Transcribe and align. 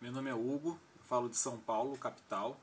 Meu 0.00 0.10
nome 0.10 0.30
é 0.30 0.34
Hugo, 0.34 0.80
falo 1.02 1.28
de 1.28 1.36
São 1.36 1.58
Paulo, 1.58 1.98
capital. 1.98 2.58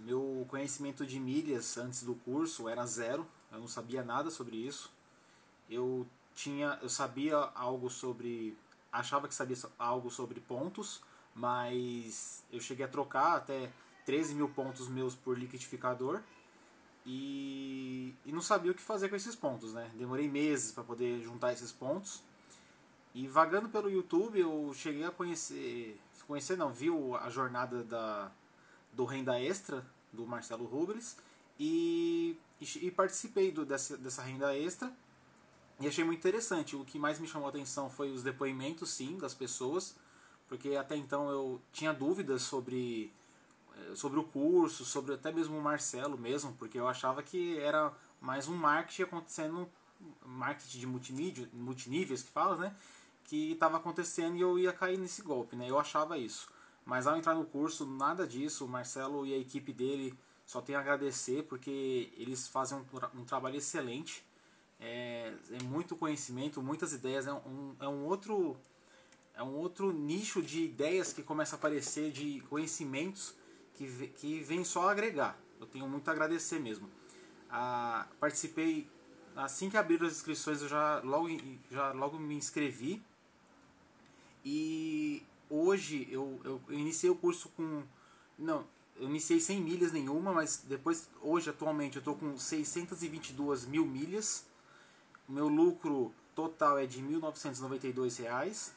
Meu 0.00 0.44
conhecimento 0.48 1.06
de 1.06 1.20
milhas 1.20 1.78
antes 1.78 2.02
do 2.02 2.16
curso 2.16 2.68
era 2.68 2.84
zero, 2.84 3.24
eu 3.52 3.60
não 3.60 3.68
sabia 3.68 4.02
nada 4.02 4.30
sobre 4.32 4.56
isso. 4.56 4.90
Eu 5.70 6.04
tinha, 6.34 6.76
eu 6.82 6.88
sabia 6.88 7.36
algo 7.54 7.88
sobre, 7.88 8.58
achava 8.92 9.28
que 9.28 9.34
sabia 9.34 9.56
algo 9.78 10.10
sobre 10.10 10.40
pontos, 10.40 11.00
mas 11.36 12.42
eu 12.50 12.60
cheguei 12.60 12.84
a 12.84 12.88
trocar 12.88 13.36
até 13.36 13.70
13 14.04 14.34
mil 14.34 14.48
pontos 14.48 14.88
meus 14.88 15.14
por 15.14 15.38
liquidificador 15.38 16.20
e, 17.06 18.12
e 18.24 18.32
não 18.32 18.42
sabia 18.42 18.72
o 18.72 18.74
que 18.74 18.82
fazer 18.82 19.08
com 19.08 19.14
esses 19.14 19.36
pontos, 19.36 19.72
né? 19.72 19.88
Demorei 19.94 20.28
meses 20.28 20.72
para 20.72 20.82
poder 20.82 21.22
juntar 21.22 21.52
esses 21.52 21.70
pontos 21.70 22.24
e 23.16 23.26
vagando 23.26 23.70
pelo 23.70 23.90
YouTube 23.90 24.38
eu 24.38 24.70
cheguei 24.74 25.02
a 25.02 25.10
conhecer, 25.10 25.98
conhecer 26.26 26.54
não, 26.54 26.70
viu 26.70 27.16
a 27.16 27.30
jornada 27.30 27.82
da, 27.82 28.30
do 28.92 29.06
Renda 29.06 29.40
Extra, 29.40 29.82
do 30.12 30.26
Marcelo 30.26 30.66
Rubles, 30.66 31.16
e, 31.58 32.38
e, 32.60 32.86
e 32.86 32.90
participei 32.90 33.50
do, 33.50 33.64
dessa, 33.64 33.96
dessa 33.96 34.20
renda 34.20 34.54
extra 34.54 34.92
e 35.80 35.88
achei 35.88 36.04
muito 36.04 36.18
interessante. 36.18 36.76
O 36.76 36.84
que 36.84 36.98
mais 36.98 37.18
me 37.18 37.26
chamou 37.26 37.46
a 37.46 37.48
atenção 37.48 37.88
foi 37.88 38.10
os 38.10 38.22
depoimentos, 38.22 38.90
sim, 38.90 39.16
das 39.16 39.32
pessoas, 39.32 39.96
porque 40.46 40.76
até 40.76 40.94
então 40.94 41.30
eu 41.30 41.58
tinha 41.72 41.94
dúvidas 41.94 42.42
sobre, 42.42 43.10
eh, 43.78 43.94
sobre 43.94 44.18
o 44.20 44.24
curso, 44.24 44.84
sobre 44.84 45.14
até 45.14 45.32
mesmo 45.32 45.56
o 45.56 45.62
Marcelo 45.62 46.18
mesmo, 46.18 46.52
porque 46.58 46.78
eu 46.78 46.86
achava 46.86 47.22
que 47.22 47.58
era 47.60 47.94
mais 48.20 48.46
um 48.46 48.54
marketing 48.54 49.02
acontecendo, 49.04 49.66
marketing 50.22 50.80
de 50.80 50.86
multimídia, 50.86 51.48
multiníveis 51.54 52.22
que 52.22 52.30
fala, 52.30 52.56
né? 52.56 52.76
Que 53.26 53.52
estava 53.52 53.76
acontecendo 53.76 54.36
e 54.36 54.40
eu 54.40 54.58
ia 54.58 54.72
cair 54.72 54.98
nesse 54.98 55.22
golpe, 55.22 55.56
né? 55.56 55.68
Eu 55.68 55.78
achava 55.78 56.16
isso. 56.16 56.48
Mas 56.84 57.06
ao 57.06 57.16
entrar 57.16 57.34
no 57.34 57.44
curso, 57.44 57.84
nada 57.84 58.26
disso. 58.26 58.64
O 58.64 58.68
Marcelo 58.68 59.26
e 59.26 59.34
a 59.34 59.38
equipe 59.38 59.72
dele 59.72 60.16
só 60.44 60.60
tem 60.60 60.76
a 60.76 60.80
agradecer 60.80 61.42
porque 61.44 62.12
eles 62.16 62.46
fazem 62.46 62.78
um, 62.78 63.20
um 63.20 63.24
trabalho 63.24 63.56
excelente. 63.56 64.24
É, 64.78 65.32
é, 65.50 65.62
muito 65.64 65.96
conhecimento, 65.96 66.62
muitas 66.62 66.92
ideias. 66.92 67.26
É 67.26 67.32
um, 67.32 67.74
é 67.80 67.88
um 67.88 68.04
outro 68.04 68.56
é 69.34 69.42
um 69.42 69.54
outro 69.54 69.92
nicho 69.92 70.40
de 70.40 70.64
ideias 70.64 71.12
que 71.12 71.22
começa 71.22 71.56
a 71.56 71.58
aparecer, 71.58 72.10
de 72.10 72.40
conhecimentos 72.48 73.34
que, 73.74 74.08
que 74.16 74.40
vem 74.40 74.64
só 74.64 74.88
agregar. 74.88 75.38
Eu 75.60 75.66
tenho 75.66 75.86
muito 75.88 76.08
a 76.08 76.12
agradecer 76.12 76.58
mesmo. 76.58 76.88
Ah, 77.50 78.06
participei 78.18 78.88
assim 79.34 79.68
que 79.68 79.76
abriram 79.76 80.06
as 80.06 80.14
inscrições, 80.14 80.62
eu 80.62 80.68
já 80.68 81.00
logo, 81.00 81.28
já 81.70 81.92
logo 81.92 82.18
me 82.18 82.34
inscrevi 82.34 83.02
e 84.48 85.24
hoje 85.50 86.06
eu, 86.08 86.40
eu, 86.44 86.62
iniciei 86.68 87.10
o 87.10 87.16
curso 87.16 87.48
com. 87.56 87.82
Não, 88.38 88.64
eu 88.94 89.08
iniciei 89.08 89.40
sem 89.40 89.60
milhas 89.60 89.90
nenhuma, 89.90 90.32
mas 90.32 90.62
depois, 90.68 91.08
hoje 91.20 91.50
atualmente, 91.50 91.96
eu 91.96 91.98
estou 91.98 92.14
com 92.14 92.38
622 92.38 93.66
mil 93.66 93.84
milhas. 93.84 94.46
Meu 95.28 95.48
lucro 95.48 96.14
total 96.32 96.78
é 96.78 96.86
de 96.86 97.02
1.992 97.02 98.20
reais. 98.20 98.72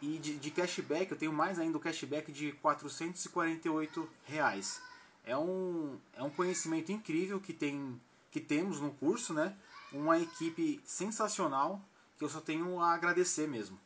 E 0.00 0.18
de, 0.18 0.36
de, 0.36 0.52
cashback, 0.52 1.10
eu 1.10 1.18
tenho 1.18 1.32
mais 1.32 1.58
ainda 1.58 1.76
o 1.76 1.80
cashback 1.80 2.30
de 2.30 2.52
448 2.52 4.08
reais. 4.22 4.80
É 5.24 5.36
um, 5.36 5.98
é 6.12 6.22
um 6.22 6.30
conhecimento 6.30 6.92
incrível 6.92 7.40
que, 7.40 7.52
tem, 7.52 8.00
que 8.30 8.38
temos 8.38 8.80
no 8.80 8.92
curso, 8.92 9.34
né? 9.34 9.56
Uma 9.92 10.20
equipe 10.20 10.80
sensacional 10.84 11.82
que 12.16 12.22
eu 12.22 12.28
só 12.28 12.40
tenho 12.40 12.78
a 12.78 12.94
agradecer 12.94 13.48
mesmo. 13.48 13.76